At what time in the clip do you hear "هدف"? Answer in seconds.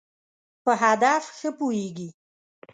0.83-1.23